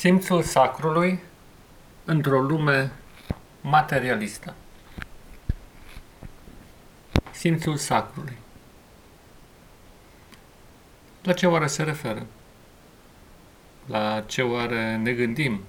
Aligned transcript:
Simțul 0.00 0.42
sacrului 0.42 1.18
într-o 2.04 2.40
lume 2.40 2.92
materialistă. 3.60 4.54
Simțul 7.30 7.76
sacrului. 7.76 8.36
La 11.22 11.32
ce 11.32 11.46
oare 11.46 11.66
se 11.66 11.82
referă? 11.82 12.26
La 13.86 14.20
ce 14.20 14.42
oare 14.42 14.96
ne 14.96 15.12
gândim 15.12 15.60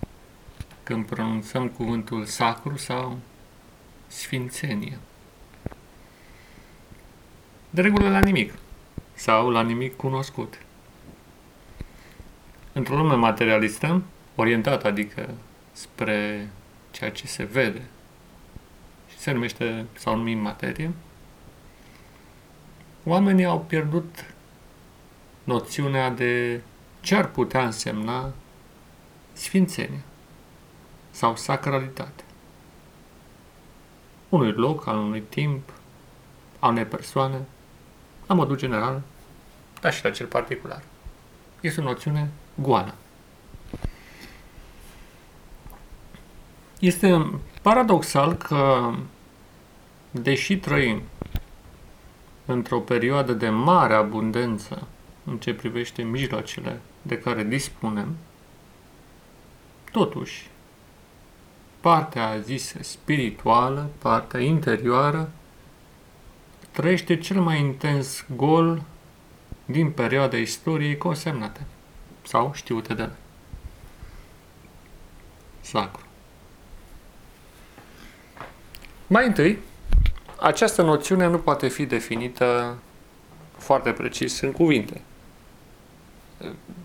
când 0.84 1.06
pronunțăm 1.06 1.70
cuvântul 1.70 2.26
sacru 2.26 2.78
sau 2.78 3.18
sfințenie? 4.08 5.00
De 7.70 7.82
regulă 7.82 8.10
la 8.10 8.20
nimic 8.20 8.54
sau 9.14 9.50
la 9.50 9.62
nimic 9.62 9.96
cunoscut. 9.96 10.62
Într-o 12.74 12.96
lume 12.96 13.16
materialistă, 13.16 14.02
orientat, 14.36 14.84
adică 14.84 15.30
spre 15.72 16.50
ceea 16.92 17.12
ce 17.12 17.28
se 17.28 17.44
vede 17.44 17.82
și 19.10 19.18
se 19.18 19.32
numește 19.32 19.86
sau 19.98 20.16
numim 20.16 20.40
materie, 20.40 20.94
oamenii 23.04 23.46
au 23.46 23.60
pierdut 23.60 24.26
noțiunea 25.44 26.10
de 26.10 26.62
ce 27.00 27.16
ar 27.16 27.28
putea 27.28 27.66
însemna 27.66 28.34
sfințenie 29.34 30.02
sau 31.12 31.36
sacralitate. 31.36 32.24
Unui 34.30 34.52
loc, 34.52 34.88
al 34.88 34.98
unui 34.98 35.22
timp, 35.22 35.74
a 36.60 36.68
unei 36.68 36.86
persoane, 36.86 37.42
la 38.28 38.34
modul 38.34 38.58
general, 38.58 39.02
dar 39.82 39.94
și 39.94 40.04
la 40.04 40.10
cel 40.10 40.26
particular. 40.26 40.84
Este 41.62 41.82
o 41.82 41.84
noțiune 41.84 42.30
goală. 42.56 42.96
Este 46.82 47.32
paradoxal 47.62 48.34
că, 48.34 48.94
deși 50.12 50.58
trăim 50.58 51.02
într-o 52.46 52.80
perioadă 52.80 53.34
de 53.34 53.50
mare 53.50 53.94
abundență 53.94 54.88
în 55.26 55.38
ce 55.38 55.54
privește 55.54 56.02
mijloacele 56.02 56.80
de 57.02 57.18
care 57.18 57.44
dispunem, 57.44 58.16
totuși, 59.92 60.50
partea 61.80 62.40
zisă 62.40 62.78
spirituală, 62.82 63.90
partea 63.98 64.40
interioară, 64.40 65.32
trăiește 66.72 67.18
cel 67.18 67.42
mai 67.42 67.60
intens 67.60 68.26
gol 68.36 68.82
din 69.66 69.92
perioada 69.92 70.38
istoriei 70.38 70.98
consemnate 70.98 71.66
sau 72.22 72.52
știute 72.54 72.94
de 72.94 73.02
noi. 73.02 73.18
Sacru. 75.62 76.10
Mai 79.12 79.26
întâi, 79.26 79.58
această 80.40 80.82
noțiune 80.82 81.28
nu 81.28 81.38
poate 81.38 81.68
fi 81.68 81.86
definită 81.86 82.78
foarte 83.58 83.92
precis 83.92 84.40
în 84.40 84.52
cuvinte. 84.52 85.02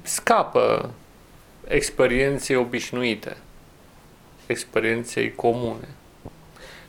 Scapă 0.03 0.91
experienței 1.67 2.57
obișnuite, 2.57 3.37
experienței 4.47 5.35
comune. 5.35 5.89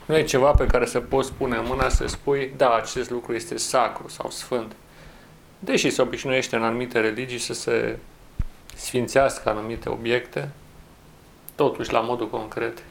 Nu 0.05 0.17
e 0.17 0.23
ceva 0.23 0.51
pe 0.51 0.65
care 0.65 0.85
să 0.85 0.99
poți 0.99 1.33
pune 1.33 1.57
în 1.57 1.65
mâna 1.67 1.89
să 1.89 2.07
spui, 2.07 2.53
da, 2.55 2.75
acest 2.75 3.09
lucru 3.09 3.33
este 3.33 3.57
sacru 3.57 4.07
sau 4.07 4.29
sfânt. 4.29 4.75
Deși 5.59 5.89
se 5.89 6.01
obișnuiește 6.01 6.55
în 6.55 6.63
anumite 6.63 6.99
religii 6.99 7.39
să 7.39 7.53
se 7.53 7.97
sfințească 8.75 9.49
anumite 9.49 9.89
obiecte, 9.89 10.49
totuși, 11.55 11.91
la 11.91 11.99
modul 11.99 12.29
concret, 12.29 12.83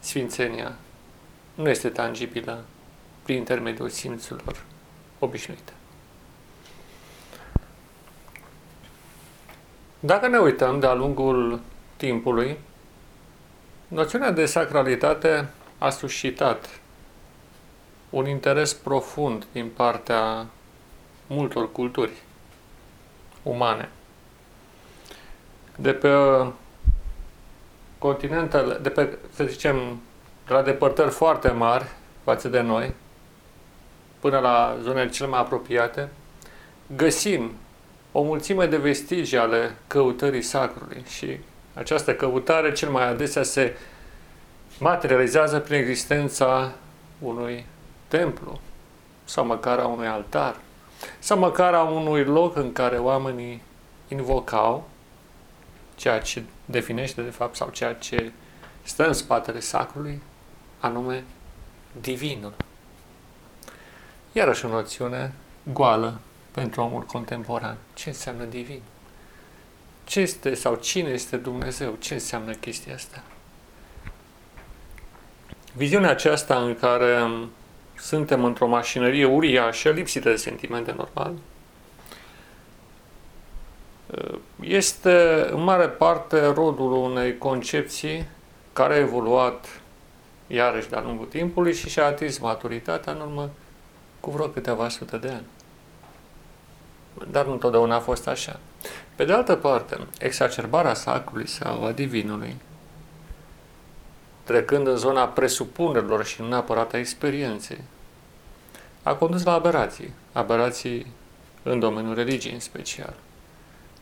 sfințenia 0.00 0.76
nu 1.56 1.68
este 1.68 1.88
tangibilă 1.88 2.64
prin 3.22 3.36
intermediul 3.36 3.88
simțurilor 3.88 4.64
obișnuite. 5.18 5.72
Dacă 10.00 10.28
ne 10.28 10.38
uităm 10.38 10.80
de-a 10.80 10.94
lungul 10.94 11.60
timpului, 11.96 12.58
noțiunea 13.88 14.30
de 14.30 14.46
sacralitate 14.46 15.48
a 15.78 15.90
suscitat 15.90 16.80
un 18.10 18.26
interes 18.26 18.74
profund 18.74 19.46
din 19.52 19.68
partea 19.68 20.46
multor 21.26 21.72
culturi 21.72 22.12
umane. 23.42 23.88
De 25.76 25.92
pe 25.92 26.08
continentele, 27.98 28.74
de 28.74 28.88
pe, 28.88 29.18
să 29.34 29.44
zicem, 29.44 30.00
de 30.46 30.52
la 30.52 30.62
depărtări 30.62 31.10
foarte 31.10 31.50
mari 31.50 31.84
față 32.24 32.48
de 32.48 32.60
noi, 32.60 32.94
până 34.20 34.38
la 34.38 34.76
zonele 34.82 35.10
cele 35.10 35.28
mai 35.28 35.40
apropiate, 35.40 36.08
găsim 36.96 37.50
o 38.12 38.22
mulțime 38.22 38.66
de 38.66 38.76
vestigii 38.76 39.38
ale 39.38 39.74
căutării 39.86 40.42
sacrului 40.42 41.04
și 41.08 41.38
această 41.74 42.14
căutare 42.14 42.72
cel 42.72 42.88
mai 42.88 43.08
adesea 43.08 43.42
se 43.42 43.76
materializează 44.78 45.58
prin 45.58 45.76
existența 45.76 46.72
unui 47.18 47.66
templu 48.08 48.60
sau 49.24 49.44
măcar 49.46 49.78
a 49.78 49.86
unui 49.86 50.06
altar 50.06 50.56
sau 51.18 51.38
măcar 51.38 51.74
a 51.74 51.82
unui 51.82 52.24
loc 52.24 52.56
în 52.56 52.72
care 52.72 52.96
oamenii 52.96 53.62
invocau 54.08 54.88
ceea 55.94 56.20
ce 56.20 56.42
definește 56.64 57.22
de 57.22 57.30
fapt 57.30 57.56
sau 57.56 57.68
ceea 57.68 57.94
ce 57.94 58.32
stă 58.82 59.06
în 59.06 59.12
spatele 59.12 59.60
sacrului, 59.60 60.22
anume 60.78 61.24
divinul. 62.00 62.54
Iarăși 64.32 64.64
o 64.64 64.68
noțiune 64.68 65.32
goală 65.72 66.18
pentru 66.50 66.80
omul 66.80 67.02
contemporan. 67.02 67.76
Ce 67.94 68.08
înseamnă 68.08 68.44
divin? 68.44 68.80
Ce 70.04 70.20
este 70.20 70.54
sau 70.54 70.74
cine 70.74 71.08
este 71.08 71.36
Dumnezeu? 71.36 71.96
Ce 71.98 72.14
înseamnă 72.14 72.52
chestia 72.52 72.94
asta? 72.94 73.22
Viziunea 75.72 76.10
aceasta 76.10 76.62
în 76.62 76.74
care 76.74 77.30
suntem 77.98 78.44
într-o 78.44 78.66
mașinărie 78.66 79.24
uriașă, 79.24 79.90
lipsită 79.90 80.30
de 80.30 80.36
sentimente 80.36 80.94
normal, 80.96 81.32
este 84.60 85.46
în 85.50 85.62
mare 85.62 85.88
parte 85.88 86.46
rodul 86.46 86.92
unei 86.92 87.38
concepții 87.38 88.26
care 88.72 88.94
a 88.94 88.98
evoluat 88.98 89.80
iarăși 90.46 90.88
de-a 90.88 91.00
lungul 91.00 91.26
timpului 91.26 91.74
și 91.74 91.88
și-a 91.88 92.06
atins 92.06 92.38
maturitatea 92.38 93.12
în 93.12 93.20
urmă 93.20 93.50
cu 94.20 94.30
vreo 94.30 94.46
câteva 94.46 94.88
sute 94.88 95.16
de 95.16 95.28
ani. 95.28 95.46
Dar 97.30 97.46
nu 97.46 97.52
întotdeauna 97.52 97.94
a 97.94 98.00
fost 98.00 98.28
așa. 98.28 98.60
Pe 99.14 99.24
de 99.24 99.32
altă 99.32 99.56
parte, 99.56 99.98
exacerbarea 100.18 100.94
sacrului 100.94 101.48
sau 101.48 101.84
a 101.84 101.92
divinului, 101.92 102.56
trecând 104.44 104.86
în 104.86 104.96
zona 104.96 105.28
presupunerilor 105.28 106.24
și 106.24 106.40
nu 106.40 106.48
neapărat 106.48 106.92
a 106.92 106.98
experienței, 106.98 107.80
a 109.02 109.14
condus 109.14 109.44
la 109.44 109.52
aberații, 109.52 110.12
aberații 110.32 111.06
în 111.62 111.78
domeniul 111.78 112.14
religiei 112.14 112.54
în 112.54 112.60
special, 112.60 113.14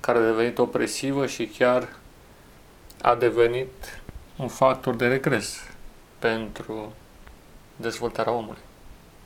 care 0.00 0.19
a 0.19 0.22
devenit 0.22 0.59
opresivă 0.59 1.26
și 1.26 1.47
chiar 1.47 1.88
a 3.03 3.15
devenit 3.15 4.00
un 4.37 4.49
factor 4.49 4.94
de 4.94 5.06
regres 5.06 5.73
pentru 6.24 6.92
dezvoltarea 7.76 8.32
omului. 8.32 8.62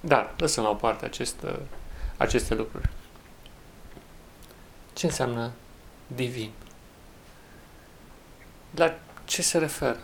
Dar, 0.01 0.35
lăsăm 0.37 0.65
la 0.65 0.71
o 0.71 0.75
parte 0.75 1.05
aceste, 1.05 1.61
aceste 2.17 2.55
lucruri. 2.55 2.89
Ce 4.93 5.07
înseamnă 5.07 5.51
divin? 6.07 6.51
La 8.75 8.95
ce 9.25 9.43
se 9.43 9.59
referă? 9.59 10.01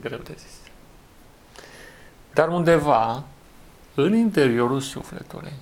Greu 0.00 0.18
de 0.18 0.34
zis. 0.36 0.56
Dar 2.34 2.48
undeva, 2.48 3.24
în 3.94 4.14
interiorul 4.14 4.80
sufletului, 4.80 5.52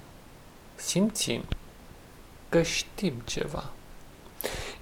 simțim 0.75 1.43
că 2.49 2.63
știm 2.63 3.15
ceva. 3.25 3.71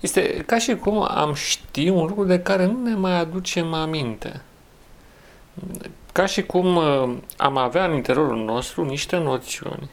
Este 0.00 0.44
ca 0.46 0.58
și 0.58 0.76
cum 0.76 1.02
am 1.02 1.34
ști 1.34 1.88
un 1.88 2.06
lucru 2.06 2.24
de 2.24 2.40
care 2.40 2.64
nu 2.64 2.82
ne 2.82 2.94
mai 2.94 3.12
aducem 3.18 3.72
aminte. 3.72 4.42
Ca 6.12 6.26
și 6.26 6.42
cum 6.42 6.76
uh, 6.76 7.16
am 7.36 7.56
avea 7.56 7.84
în 7.84 7.94
interiorul 7.94 8.44
nostru 8.44 8.84
niște 8.84 9.16
noțiuni 9.16 9.90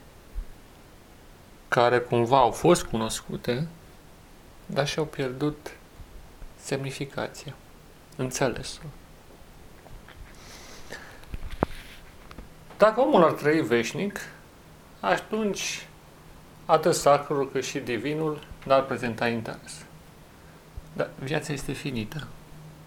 care 1.67 1.99
cumva 1.99 2.37
au 2.37 2.51
fost 2.51 2.83
cunoscute, 2.83 3.67
dar 4.65 4.87
și-au 4.87 5.05
pierdut 5.05 5.71
semnificația, 6.55 7.55
înțelesul. 8.15 8.83
Dacă 12.77 13.01
omul 13.01 13.23
ar 13.23 13.31
trăi 13.31 13.61
veșnic, 13.61 14.19
atunci 14.99 15.87
atât 16.65 16.95
sacrul 16.95 17.51
cât 17.51 17.63
și 17.63 17.79
divinul 17.79 18.47
n-ar 18.65 18.85
prezenta 18.85 19.27
interes. 19.27 19.85
Dar 20.93 21.09
viața 21.19 21.53
este 21.53 21.71
finită. 21.71 22.27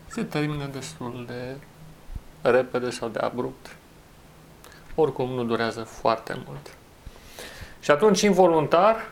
Se 0.07 0.25
termină 0.25 0.67
destul 0.67 1.25
de 1.27 1.57
repede 2.43 2.91
sau 2.91 3.09
de 3.09 3.19
abrupt. 3.19 3.77
Oricum 4.95 5.31
nu 5.31 5.45
durează 5.45 5.83
foarte 5.83 6.41
mult. 6.47 6.77
Și 7.81 7.91
atunci, 7.91 8.21
involuntar, 8.21 9.11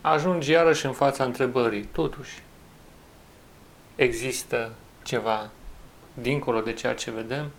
ajungi 0.00 0.50
iarăși 0.50 0.86
în 0.86 0.92
fața 0.92 1.24
întrebării. 1.24 1.84
Totuși, 1.84 2.42
există 3.96 4.72
ceva 5.02 5.50
dincolo 6.14 6.60
de 6.60 6.72
ceea 6.72 6.94
ce 6.94 7.10
vedem? 7.10 7.50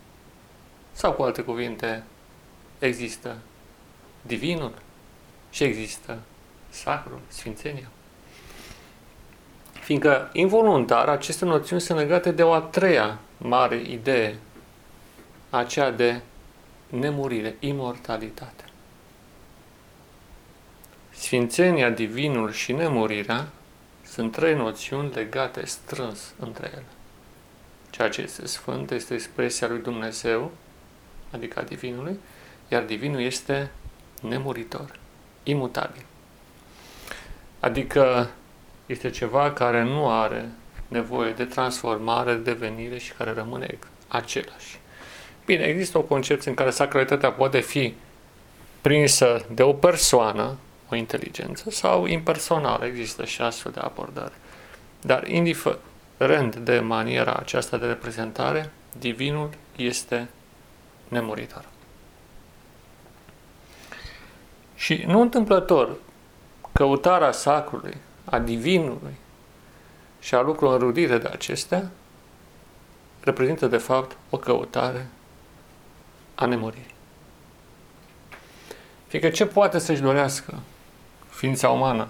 Sau, 0.91 1.11
cu 1.11 1.21
alte 1.21 1.41
cuvinte, 1.41 2.03
există 2.79 3.35
divinul 4.21 4.73
și 5.49 5.63
există 5.63 6.19
sacrul, 6.69 7.19
sfințenia? 7.27 7.87
Fiindcă, 9.71 10.29
involuntar, 10.33 11.07
aceste 11.07 11.45
noțiuni 11.45 11.81
sunt 11.81 11.97
legate 11.97 12.31
de 12.31 12.43
o 12.43 12.53
a 12.53 12.59
treia 12.59 13.19
mare 13.37 13.81
idee, 13.81 14.35
aceea 15.57 15.91
de 15.91 16.21
nemurire, 16.89 17.55
imortalitate. 17.59 18.63
Sfințenia, 21.09 21.89
divinul 21.89 22.51
și 22.51 22.71
nemurirea 22.71 23.47
sunt 24.05 24.31
trei 24.31 24.55
noțiuni 24.55 25.13
legate 25.13 25.65
strâns 25.65 26.33
între 26.39 26.69
ele. 26.73 26.85
Ceea 27.89 28.09
ce 28.09 28.21
este 28.21 28.47
sfânt 28.47 28.91
este 28.91 29.13
expresia 29.13 29.67
lui 29.67 29.81
Dumnezeu, 29.81 30.51
adică 31.31 31.59
a 31.59 31.63
divinului, 31.63 32.19
iar 32.67 32.83
divinul 32.83 33.21
este 33.21 33.71
nemuritor, 34.21 34.99
imutabil. 35.43 36.05
Adică 37.59 38.29
este 38.85 39.09
ceva 39.09 39.51
care 39.51 39.83
nu 39.83 40.09
are 40.09 40.49
nevoie 40.87 41.31
de 41.31 41.45
transformare, 41.45 42.33
de 42.33 42.41
devenire 42.41 42.97
și 42.97 43.13
care 43.13 43.31
rămâne 43.31 43.77
același. 44.07 44.81
Bine, 45.45 45.63
există 45.63 45.97
o 45.97 46.01
concepție 46.01 46.49
în 46.49 46.55
care 46.55 46.69
sacralitatea 46.69 47.31
poate 47.31 47.59
fi 47.59 47.93
prinsă 48.81 49.45
de 49.51 49.63
o 49.63 49.73
persoană, 49.73 50.57
o 50.89 50.95
inteligență, 50.95 51.69
sau 51.69 52.05
impersonală, 52.05 52.85
există 52.85 53.25
și 53.25 53.41
astfel 53.41 53.71
de 53.71 53.79
abordare. 53.79 54.33
Dar 55.01 55.27
indiferent 55.27 56.55
de 56.55 56.79
maniera 56.79 57.33
aceasta 57.33 57.77
de 57.77 57.85
reprezentare, 57.85 58.71
divinul 58.99 59.49
este 59.75 60.29
nemuritor. 61.07 61.65
Și 64.75 65.03
nu 65.07 65.21
întâmplător, 65.21 65.95
căutarea 66.71 67.31
sacrului, 67.31 67.97
a 68.25 68.39
divinului 68.39 69.15
și 70.19 70.35
a 70.35 70.41
lucrurilor 70.41 70.81
înrudire 70.81 71.17
de 71.17 71.27
acestea, 71.31 71.91
reprezintă 73.23 73.67
de 73.67 73.77
fapt 73.77 74.17
o 74.29 74.37
căutare 74.37 75.07
a 76.43 76.47
nemuririi. 76.47 76.93
Fiindcă 79.07 79.31
ce 79.31 79.45
poate 79.45 79.79
să-și 79.79 80.01
dorească 80.01 80.59
ființa 81.29 81.69
umană, 81.69 82.07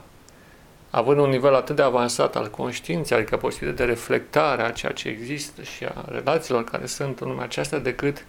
având 0.90 1.20
un 1.20 1.30
nivel 1.30 1.56
atât 1.56 1.76
de 1.76 1.82
avansat 1.82 2.36
al 2.36 2.50
conștiinței, 2.50 3.18
adică 3.18 3.38
posibilitatea 3.38 3.86
de 3.86 3.92
reflectare 3.92 4.62
a 4.62 4.72
ceea 4.72 4.92
ce 4.92 5.08
există 5.08 5.64
și 5.64 5.86
a 5.86 6.06
relațiilor 6.08 6.64
care 6.64 6.86
sunt 6.86 7.20
în 7.20 7.28
lumea 7.28 7.44
aceasta, 7.44 7.78
decât 7.78 8.26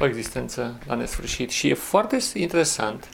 o 0.00 0.06
existență 0.06 0.78
la 0.86 0.94
nesfârșit. 0.94 1.50
Și 1.50 1.68
e 1.68 1.74
foarte 1.74 2.18
interesant 2.34 3.08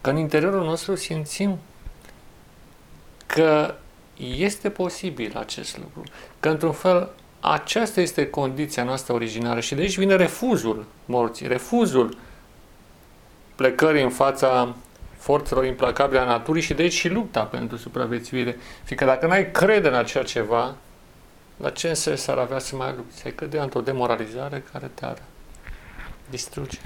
că 0.00 0.10
în 0.10 0.16
interiorul 0.16 0.64
nostru 0.64 0.94
simțim 0.94 1.58
că 3.26 3.74
este 4.16 4.70
posibil 4.70 5.36
acest 5.36 5.78
lucru, 5.78 6.02
că 6.40 6.48
într-un 6.48 6.72
fel 6.72 7.10
aceasta 7.40 8.00
este 8.00 8.30
condiția 8.30 8.84
noastră 8.84 9.12
originară 9.12 9.60
și 9.60 9.74
de 9.74 9.80
aici 9.80 9.98
vine 9.98 10.16
refuzul 10.16 10.86
morții, 11.04 11.46
refuzul 11.46 12.16
plecării 13.54 14.02
în 14.02 14.10
fața 14.10 14.74
forțelor 15.16 15.64
implacabile 15.64 16.20
a 16.20 16.24
naturii 16.24 16.62
și 16.62 16.74
de 16.74 16.82
aici 16.82 16.92
și 16.92 17.08
lupta 17.08 17.42
pentru 17.42 17.76
supraviețuire. 17.76 18.56
Fiindcă 18.84 19.06
dacă 19.06 19.26
n-ai 19.26 19.50
crede 19.50 19.88
în 19.88 19.94
acea 19.94 20.22
ceva, 20.22 20.74
la 21.56 21.70
ce 21.70 21.94
sens 21.94 22.26
ar 22.26 22.38
avea 22.38 22.58
să 22.58 22.76
mai 22.76 22.92
lupți? 22.96 23.24
Ai 23.24 23.32
cădea 23.32 23.62
într-o 23.62 23.80
demoralizare 23.80 24.64
care 24.72 24.90
te-ar 24.94 25.22
distruge. 26.30 26.78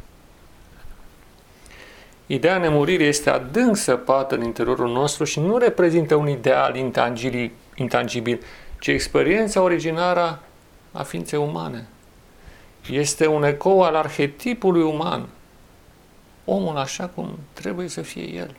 Ideea 2.27 2.59
nemuririi 2.59 3.07
este 3.07 3.31
adânc 3.31 3.77
săpată 3.77 4.35
în 4.35 4.43
interiorul 4.43 4.93
nostru 4.93 5.25
și 5.25 5.41
nu 5.41 5.57
reprezintă 5.57 6.15
un 6.15 6.29
ideal 6.29 6.77
intangibil, 6.77 7.53
intangibil 7.75 8.41
ci 8.85 8.87
experiența 8.87 9.61
originară 9.61 10.43
a 10.95 11.03
ființei 11.03 11.39
umane. 11.39 11.87
Este 12.91 13.27
un 13.27 13.45
ecou 13.45 13.83
al 13.83 13.95
arhetipului 13.95 14.83
uman. 14.83 15.29
Omul 16.45 16.77
așa 16.77 17.07
cum 17.07 17.39
trebuie 17.53 17.89
să 17.89 18.03
fie 18.03 18.29
el. 18.29 18.57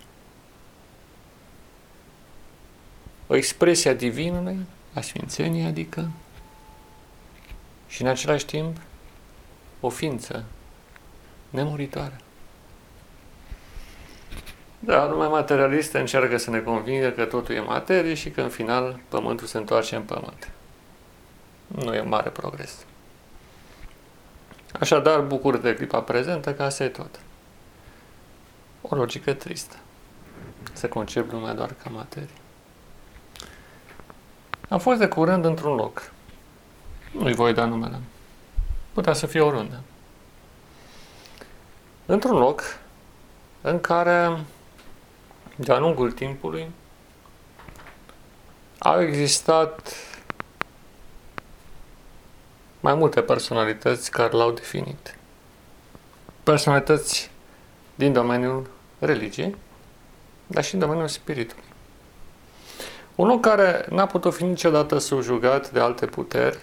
O 3.27 3.35
expresie 3.35 3.89
a 3.89 3.93
divinului, 3.93 4.57
a 4.93 5.01
sfințeniei, 5.01 5.65
adică, 5.65 6.09
și 7.87 8.01
în 8.01 8.07
același 8.07 8.45
timp 8.45 8.77
o 9.79 9.89
ființă 9.89 10.43
nemuritoare. 11.49 12.19
Da, 14.79 15.07
lumea 15.07 15.27
materialistă 15.27 15.99
încearcă 15.99 16.37
să 16.37 16.49
ne 16.49 16.59
convingă 16.59 17.09
că 17.09 17.25
totul 17.25 17.55
e 17.55 17.59
materie 17.59 18.13
și 18.13 18.29
că 18.29 18.41
în 18.41 18.49
final 18.49 18.99
pământul 19.09 19.47
se 19.47 19.57
întoarce 19.57 19.95
în 19.95 20.01
pământ. 20.01 20.49
Nu 21.67 21.93
e 21.93 22.01
mare 22.01 22.29
progres. 22.29 22.85
Așadar, 24.79 25.19
bucur 25.21 25.57
de 25.57 25.75
clipa 25.75 26.01
prezentă 26.01 26.53
ca 26.53 26.65
asta 26.65 26.83
e 26.83 26.87
tot. 26.87 27.19
O 28.81 28.95
logică 28.95 29.33
tristă. 29.33 29.75
Să 30.73 30.87
concep 30.87 31.31
lumea 31.31 31.53
doar 31.53 31.73
ca 31.83 31.89
materie. 31.89 32.29
Am 34.69 34.79
fost 34.79 34.99
de 34.99 35.07
curând 35.07 35.45
într-un 35.45 35.75
loc. 35.75 36.11
Nu-i 37.11 37.33
voi 37.33 37.53
da 37.53 37.65
numele. 37.65 37.99
Putea 38.93 39.13
să 39.13 39.25
fie 39.25 39.41
oriunde. 39.41 39.79
Într-un 42.05 42.37
loc 42.37 42.61
în 43.61 43.79
care 43.79 44.39
de-a 45.55 45.77
lungul 45.77 46.11
timpului 46.11 46.71
au 48.79 49.01
existat 49.01 49.93
mai 52.85 52.95
multe 52.95 53.21
personalități 53.21 54.11
care 54.11 54.31
l-au 54.31 54.51
definit. 54.51 55.17
Personalități 56.43 57.31
din 57.95 58.13
domeniul 58.13 58.69
religiei, 58.99 59.55
dar 60.47 60.63
și 60.63 60.73
în 60.73 60.79
domeniul 60.79 61.07
spiritului. 61.07 61.63
Unul 63.15 63.39
care 63.39 63.85
n-a 63.89 64.05
putut 64.05 64.33
fi 64.33 64.43
niciodată 64.43 64.97
subjugat 64.97 65.71
de 65.71 65.79
alte 65.79 66.05
puteri 66.05 66.59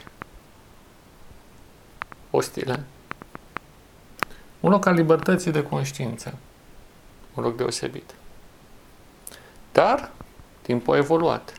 ostile. 2.30 2.84
Un 4.60 4.70
loc 4.70 4.86
al 4.86 4.94
libertății 4.94 5.50
de 5.50 5.62
conștiință. 5.62 6.34
Un 7.34 7.42
loc 7.42 7.56
deosebit. 7.56 8.14
Dar 9.72 10.10
timpul 10.60 10.94
a 10.94 10.96
evoluat. 10.96 11.52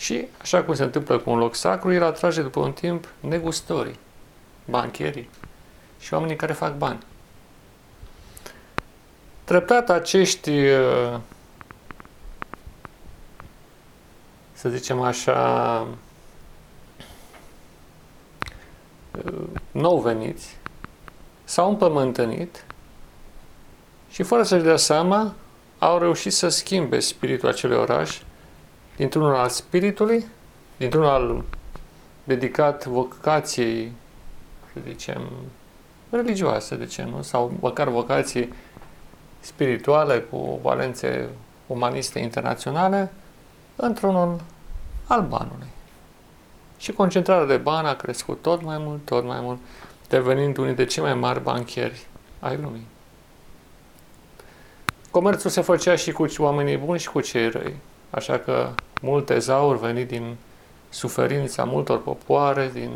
Și, 0.00 0.26
așa 0.40 0.62
cum 0.62 0.74
se 0.74 0.82
întâmplă 0.82 1.18
cu 1.18 1.30
un 1.30 1.38
loc 1.38 1.54
sacru, 1.54 1.92
el 1.92 2.04
atrage 2.04 2.42
după 2.42 2.60
un 2.60 2.72
timp 2.72 3.08
negustorii, 3.20 3.98
bancherii 4.64 5.28
și 5.98 6.14
oamenii 6.14 6.36
care 6.36 6.52
fac 6.52 6.76
bani. 6.76 6.98
Treptat 9.44 9.90
acești, 9.90 10.50
uh, 10.50 11.18
să 14.52 14.68
zicem 14.68 15.00
așa, 15.00 15.86
uh, 19.24 19.48
nou 19.70 20.00
veniți, 20.00 20.56
s-au 21.44 21.68
împământănit 21.68 22.64
și 24.10 24.22
fără 24.22 24.42
să-și 24.42 24.64
dea 24.64 24.76
seama, 24.76 25.34
au 25.78 25.98
reușit 25.98 26.32
să 26.32 26.48
schimbe 26.48 27.00
spiritul 27.00 27.48
acelui 27.48 27.76
oraș 27.76 28.20
dintr-unul 29.00 29.34
al 29.34 29.48
spiritului, 29.48 30.26
dintr-unul 30.76 31.08
al 31.08 31.44
dedicat 32.24 32.86
vocației, 32.86 33.92
să 34.72 34.80
zicem, 34.88 35.30
religioase, 36.10 36.76
de 36.76 36.86
ce 36.86 37.02
nu? 37.02 37.22
Sau 37.22 37.52
măcar 37.60 37.88
vocații 37.88 38.54
spirituale 39.40 40.18
cu 40.18 40.60
valențe 40.62 41.28
umaniste 41.66 42.18
internaționale, 42.18 43.12
într-unul 43.76 44.40
al 45.06 45.22
banului. 45.22 45.68
Și 46.78 46.92
concentrarea 46.92 47.46
de 47.46 47.56
bani 47.56 47.88
a 47.88 47.96
crescut 47.96 48.42
tot 48.42 48.62
mai 48.62 48.78
mult, 48.78 49.04
tot 49.04 49.24
mai 49.24 49.40
mult, 49.40 49.58
devenind 50.08 50.56
unii 50.56 50.74
de 50.74 50.84
cei 50.84 51.02
mai 51.02 51.14
mari 51.14 51.42
banchieri 51.42 52.06
ai 52.40 52.56
lumii. 52.56 52.86
Comerțul 55.10 55.50
se 55.50 55.60
făcea 55.60 55.96
și 55.96 56.12
cu 56.12 56.26
oamenii 56.38 56.76
buni 56.76 56.98
și 56.98 57.08
cu 57.08 57.20
cei 57.20 57.48
răi. 57.48 57.74
așa 58.10 58.38
că 58.38 58.70
multe 59.00 59.38
zauri 59.38 59.78
venit 59.78 60.08
din 60.08 60.36
suferința 60.88 61.64
multor 61.64 62.02
popoare, 62.02 62.70
din 62.72 62.90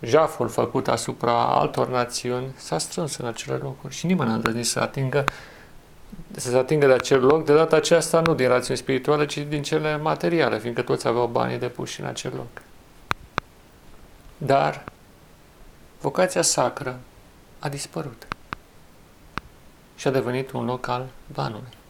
jaful 0.00 0.48
făcut 0.48 0.88
asupra 0.88 1.46
altor 1.46 1.88
națiuni, 1.88 2.46
s-a 2.56 2.78
strâns 2.78 3.16
în 3.16 3.26
acele 3.26 3.56
locuri 3.56 3.94
și 3.94 4.06
nimeni 4.06 4.28
n-a 4.28 4.34
îndrăznit 4.34 4.66
să 4.66 4.80
atingă 4.80 5.24
să 6.36 6.50
se 6.50 6.56
atingă 6.56 6.86
de 6.86 6.92
acel 6.92 7.24
loc, 7.24 7.44
de 7.44 7.54
data 7.54 7.76
aceasta 7.76 8.20
nu 8.20 8.34
din 8.34 8.48
rațiuni 8.48 8.78
spirituale, 8.78 9.26
ci 9.26 9.38
din 9.38 9.62
cele 9.62 9.96
materiale, 9.96 10.58
fiindcă 10.58 10.82
toți 10.82 11.06
aveau 11.06 11.26
banii 11.26 11.58
de 11.58 11.68
puși 11.68 12.00
în 12.00 12.06
acel 12.06 12.32
loc. 12.36 12.62
Dar 14.36 14.84
vocația 16.00 16.42
sacră 16.42 16.98
a 17.58 17.68
dispărut 17.68 18.26
și 19.96 20.08
a 20.08 20.10
devenit 20.10 20.50
un 20.50 20.64
loc 20.64 20.88
al 20.88 21.06
banului. 21.32 21.80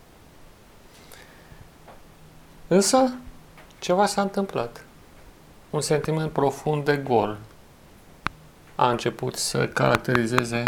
Însă, 2.73 3.15
ceva 3.79 4.07
s-a 4.07 4.21
întâmplat. 4.21 4.85
Un 5.71 5.81
sentiment 5.81 6.31
profund 6.31 6.85
de 6.85 6.97
gol 6.97 7.39
a 8.75 8.91
început 8.91 9.37
să 9.37 9.69
caracterizeze 9.69 10.63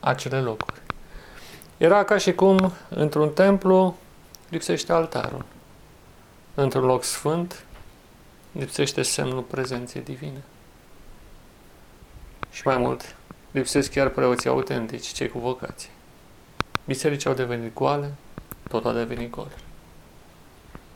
acele 0.00 0.40
locuri. 0.40 0.80
Era 1.76 2.04
ca 2.04 2.18
și 2.18 2.32
cum 2.32 2.72
într-un 2.88 3.30
templu 3.30 3.96
lipsește 4.48 4.92
altarul. 4.92 5.44
Într-un 6.54 6.84
loc 6.84 7.04
sfânt 7.04 7.64
lipsește 8.52 9.02
semnul 9.02 9.42
prezenței 9.42 10.02
divine. 10.02 10.42
Și 12.50 12.62
mai 12.64 12.76
mult, 12.76 13.16
lipsesc 13.50 13.90
chiar 13.90 14.08
preoții 14.08 14.50
autentici, 14.50 15.06
cei 15.06 15.28
cu 15.28 15.38
vocație. 15.38 15.90
Biserici 16.84 17.26
au 17.26 17.34
devenit 17.34 17.74
goale, 17.74 18.14
tot 18.68 18.84
a 18.84 18.92
devenit 18.92 19.30
gol. 19.30 19.50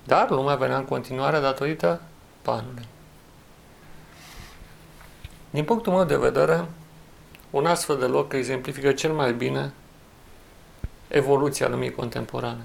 Dar 0.05 0.31
lumea 0.31 0.55
venea 0.55 0.77
în 0.77 0.85
continuare 0.85 1.41
datorită 1.41 2.01
panului. 2.43 2.87
Din 5.51 5.65
punctul 5.65 5.93
meu 5.93 6.05
de 6.05 6.17
vedere, 6.17 6.65
un 7.51 7.67
astfel 7.67 7.99
de 7.99 8.07
loc 8.07 8.33
exemplifică 8.33 8.93
cel 8.93 9.13
mai 9.13 9.33
bine 9.33 9.73
evoluția 11.09 11.69
lumii 11.69 11.91
contemporane. 11.91 12.65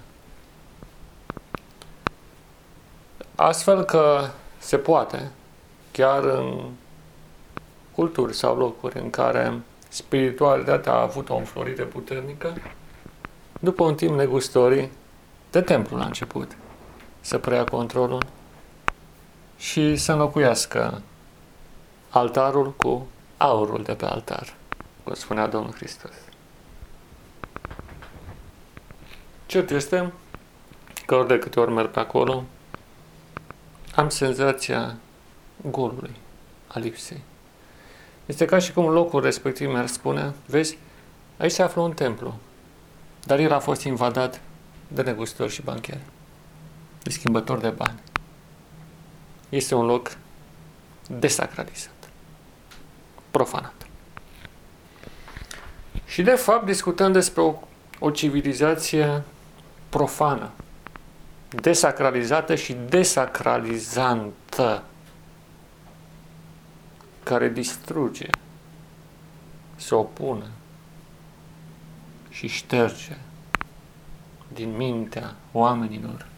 Astfel 3.35 3.83
că 3.83 4.27
se 4.57 4.77
poate, 4.77 5.31
chiar 5.91 6.23
în 6.23 6.69
culturi 7.91 8.35
sau 8.35 8.57
locuri 8.57 8.99
în 8.99 9.09
care 9.09 9.61
spiritualitatea 9.87 10.91
a 10.91 11.01
avut 11.01 11.29
o 11.29 11.35
înflorire 11.35 11.83
puternică, 11.83 12.53
după 13.59 13.83
un 13.83 13.95
timp 13.95 14.15
negustorii, 14.15 14.91
de 15.51 15.61
templu 15.61 15.97
la 15.97 16.05
început, 16.05 16.57
să 17.25 17.37
preia 17.37 17.63
controlul 17.63 18.25
și 19.57 19.95
să 19.95 20.11
înlocuiască 20.11 21.01
altarul 22.09 22.73
cu 22.73 23.07
aurul 23.37 23.83
de 23.83 23.93
pe 23.93 24.05
altar, 24.05 24.53
cum 25.03 25.13
spunea 25.13 25.47
Domnul 25.47 25.73
Hristos. 25.73 26.11
Cert 29.45 29.69
este 29.69 30.11
că 31.05 31.15
ori 31.15 31.27
de 31.27 31.39
câte 31.39 31.59
ori 31.59 31.71
merg 31.71 31.89
pe 31.89 31.99
acolo, 31.99 32.43
am 33.95 34.09
senzația 34.09 34.95
golului, 35.69 36.15
a 36.67 36.79
lipsei. 36.79 37.23
Este 38.25 38.45
ca 38.45 38.59
și 38.59 38.73
cum 38.73 38.89
locul 38.89 39.21
respectiv 39.21 39.69
mi-ar 39.69 39.87
spune, 39.87 40.33
vezi, 40.45 40.77
aici 41.37 41.51
se 41.51 41.61
află 41.61 41.81
un 41.81 41.93
templu, 41.93 42.35
dar 43.23 43.39
el 43.39 43.53
a 43.53 43.59
fost 43.59 43.83
invadat 43.83 44.41
de 44.87 45.01
negustori 45.01 45.51
și 45.51 45.61
bancheri, 45.61 46.01
de 47.05 47.11
schimbători 47.11 47.61
de 47.61 47.69
bani. 47.69 47.99
Este 49.49 49.75
un 49.75 49.85
loc 49.85 50.17
desacralizat, 51.07 52.09
profanat. 53.31 53.87
Și 56.05 56.21
de 56.21 56.31
fapt 56.31 56.65
discutăm 56.65 57.11
despre 57.11 57.41
o, 57.41 57.53
o 57.99 58.09
civilizație 58.09 59.23
profană, 59.89 60.51
desacralizată 61.49 62.55
și 62.55 62.73
desacralizantă, 62.89 64.83
care 67.23 67.49
distruge, 67.49 68.27
se 69.75 69.95
opune 69.95 70.47
și 72.29 72.47
șterge 72.47 73.17
din 74.53 74.75
mintea 74.75 75.35
oamenilor 75.51 76.33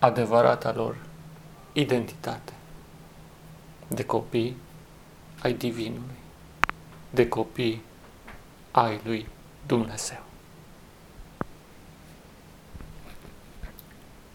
adevărata 0.00 0.72
lor 0.72 0.96
identitate 1.72 2.52
de 3.88 4.04
copii 4.04 4.56
ai 5.42 5.52
Divinului, 5.52 6.18
de 7.10 7.28
copii 7.28 7.82
ai 8.70 9.00
lui 9.04 9.26
Dumnezeu. 9.66 10.18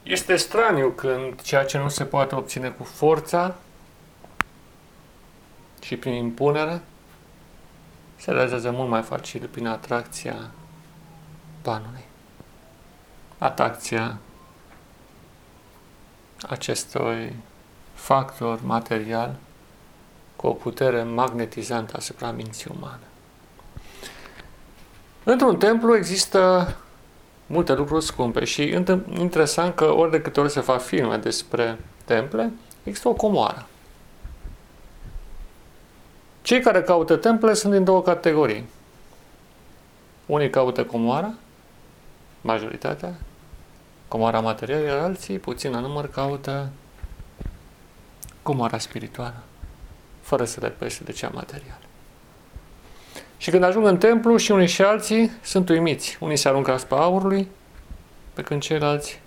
Este 0.04 0.36
straniu 0.36 0.90
când 0.90 1.42
ceea 1.42 1.66
ce 1.66 1.78
nu 1.78 1.90
se 1.90 2.06
poate 2.06 2.36
obține 2.36 2.70
cu 2.70 2.84
forța 2.84 3.56
și 5.82 5.98
prin 5.98 6.14
impunere 6.14 6.82
se 8.16 8.32
realizează 8.32 8.72
mult 8.72 8.90
mai 8.90 9.02
facil 9.02 9.48
prin 9.48 9.68
atracția 9.68 10.52
banului. 11.64 12.04
Atracția 13.38 14.18
acestui 16.50 17.36
factor 17.94 18.60
material 18.64 19.36
cu 20.36 20.48
o 20.48 20.54
putere 20.54 21.04
magnetizantă 21.04 21.94
asupra 21.98 22.32
minții 22.32 22.72
umane. 22.78 23.00
Într-un 25.24 25.58
templu 25.58 25.96
există 25.96 26.76
multe 27.46 27.74
lucruri 27.74 28.06
scumpe 28.06 28.44
și 28.44 28.84
interesant 29.14 29.76
că 29.76 29.94
ori 29.94 30.12
de 30.12 30.22
câte 30.22 30.40
ori 30.40 30.52
se 30.52 30.60
fac 30.60 30.82
filme 30.82 31.18
despre 31.18 31.80
temple, 32.06 32.52
există 32.84 33.08
o 33.08 33.14
comoară. 33.14 33.68
Cei 36.42 36.62
care 36.62 36.82
caută 36.82 37.16
temple 37.16 37.54
sunt 37.54 37.74
din 37.74 37.84
două 37.84 38.02
categorii. 38.02 38.66
Unii 40.26 40.50
caută 40.50 40.84
comoara, 40.86 41.34
majoritatea, 42.42 43.14
comoara 44.08 44.40
materială, 44.40 44.86
iar 44.86 44.98
alții, 44.98 45.40
puțin 45.40 45.72
la 45.72 45.80
număr, 45.80 46.10
caută 46.10 46.70
comoara 48.42 48.78
spirituală, 48.78 49.44
fără 50.22 50.46
să 50.46 50.60
le 50.60 50.70
pese 50.70 51.04
de 51.04 51.12
cea 51.12 51.30
materială. 51.34 51.80
Și 53.38 53.50
când 53.50 53.64
ajung 53.64 53.86
în 53.86 53.98
templu 53.98 54.38
și 54.38 54.52
unii 54.52 54.68
și 54.68 54.82
alții 54.82 55.32
sunt 55.42 55.70
uimiți. 55.70 56.18
Unii 56.20 56.38
se 56.38 56.48
aruncă 56.48 56.72
asupra 56.72 56.98
aurului, 57.02 57.48
pe 58.34 58.42
când 58.42 58.62
ceilalți 58.62 59.22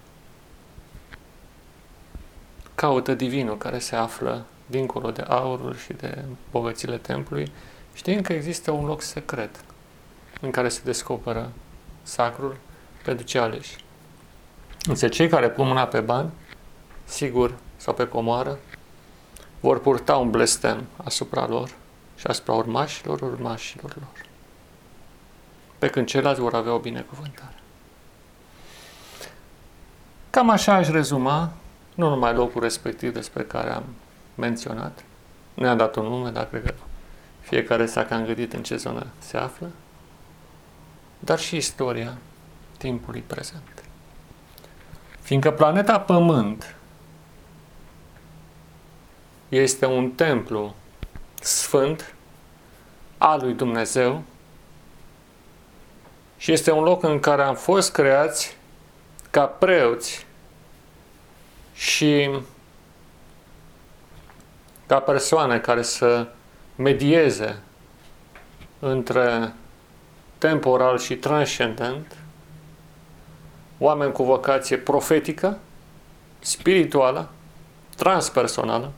caută 2.74 3.14
divinul 3.14 3.58
care 3.58 3.78
se 3.78 3.96
află 3.96 4.44
dincolo 4.66 5.10
de 5.10 5.22
aurul 5.22 5.76
și 5.76 5.92
de 5.92 6.24
bogățile 6.50 6.96
templului, 6.96 7.52
știind 7.94 8.24
că 8.24 8.32
există 8.32 8.70
un 8.70 8.84
loc 8.84 9.02
secret 9.02 9.64
în 10.40 10.50
care 10.50 10.68
se 10.68 10.80
descoperă 10.84 11.52
sacrul 12.02 12.56
pentru 13.04 13.26
ce 13.26 13.38
aleși. 13.38 13.76
Însă 14.88 15.08
cei 15.08 15.28
care 15.28 15.50
pun 15.50 15.66
mâna 15.66 15.86
pe 15.86 16.00
bani, 16.00 16.30
sigur, 17.04 17.54
sau 17.76 17.94
pe 17.94 18.08
comoară, 18.08 18.58
vor 19.60 19.80
purta 19.80 20.16
un 20.16 20.30
blestem 20.30 20.86
asupra 21.04 21.46
lor 21.46 21.70
și 22.16 22.26
asupra 22.26 22.52
urmașilor 22.52 23.20
urmașilor 23.20 23.96
lor. 23.96 24.26
Pe 25.78 25.88
când 25.88 26.06
ceilalți 26.06 26.40
vor 26.40 26.54
avea 26.54 26.72
o 26.72 26.78
binecuvântare. 26.78 27.54
Cam 30.30 30.50
așa 30.50 30.74
aș 30.74 30.88
rezuma, 30.88 31.52
nu 31.94 32.08
numai 32.08 32.34
locul 32.34 32.62
respectiv 32.62 33.12
despre 33.12 33.42
care 33.42 33.70
am 33.70 33.84
menționat, 34.34 35.04
nu 35.54 35.66
i-am 35.66 35.76
dat 35.76 35.96
un 35.96 36.04
nume, 36.04 36.30
dar 36.30 36.48
cred 36.48 36.64
că 36.64 36.74
fiecare 37.40 37.86
s-a 37.86 38.04
cam 38.04 38.24
gândit 38.24 38.52
în 38.52 38.62
ce 38.62 38.76
zonă 38.76 39.06
se 39.18 39.36
află, 39.36 39.70
dar 41.18 41.38
și 41.38 41.56
istoria 41.56 42.16
timpului 42.78 43.24
prezent. 43.26 43.87
Fiindcă 45.28 45.50
planeta 45.50 46.00
Pământ 46.00 46.76
este 49.48 49.86
un 49.86 50.10
templu 50.10 50.74
sfânt 51.40 52.14
al 53.18 53.40
lui 53.42 53.52
Dumnezeu 53.52 54.22
și 56.36 56.52
este 56.52 56.70
un 56.70 56.82
loc 56.82 57.02
în 57.02 57.20
care 57.20 57.42
am 57.42 57.54
fost 57.54 57.92
creați 57.92 58.56
ca 59.30 59.44
preoți 59.44 60.26
și 61.74 62.30
ca 64.86 65.00
persoane 65.00 65.58
care 65.58 65.82
să 65.82 66.26
medieze 66.76 67.58
între 68.78 69.52
temporal 70.38 70.98
și 70.98 71.16
transcendent, 71.16 72.16
oameni 73.78 74.12
cu 74.12 74.24
vocație 74.24 74.76
profetică, 74.76 75.58
spirituală, 76.38 77.28
transpersonală, 77.96 78.92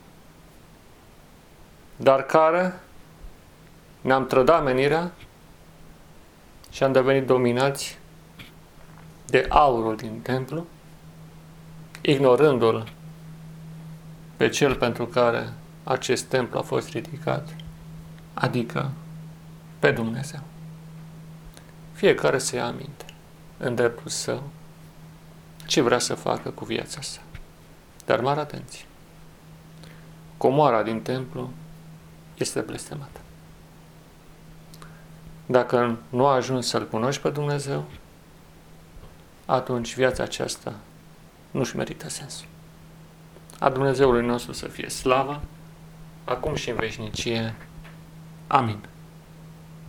dar 1.95 2.25
care 2.25 2.79
ne-am 4.01 4.25
trădat 4.25 4.63
menirea 4.63 5.11
și 6.71 6.83
am 6.83 6.91
devenit 6.91 7.25
dominați 7.25 7.99
de 9.25 9.45
aurul 9.49 9.95
din 9.95 10.19
templu, 10.21 10.65
ignorându-l 12.01 12.87
pe 14.37 14.49
cel 14.49 14.75
pentru 14.75 15.05
care 15.05 15.53
acest 15.83 16.23
templu 16.23 16.57
a 16.57 16.61
fost 16.61 16.89
ridicat, 16.89 17.55
adică 18.33 18.91
pe 19.79 19.91
Dumnezeu. 19.91 20.39
Fiecare 21.93 22.37
să 22.37 22.55
ia 22.55 22.65
aminte 22.65 23.05
în 23.57 23.75
dreptul 23.75 24.09
său 24.09 24.43
ce 25.71 25.81
vrea 25.81 25.99
să 25.99 26.13
facă 26.13 26.49
cu 26.49 26.65
viața 26.65 27.01
sa. 27.01 27.19
Dar 28.05 28.21
mare 28.21 28.39
atenție! 28.39 28.85
Comoara 30.37 30.83
din 30.83 31.01
templu 31.01 31.49
este 32.37 32.59
blestemată. 32.59 33.19
Dacă 35.45 35.97
nu 36.09 36.25
a 36.25 36.33
ajuns 36.33 36.67
să-L 36.67 36.87
cunoști 36.87 37.21
pe 37.21 37.29
Dumnezeu, 37.29 37.85
atunci 39.45 39.95
viața 39.95 40.23
aceasta 40.23 40.73
nu-și 41.51 41.75
merită 41.75 42.09
sensul. 42.09 42.47
A 43.59 43.69
Dumnezeului 43.69 44.25
nostru 44.25 44.51
să 44.51 44.67
fie 44.67 44.89
slava, 44.89 45.41
acum 46.23 46.55
și 46.55 46.69
în 46.69 46.75
veșnicie. 46.75 47.55
Amin. 48.47 48.90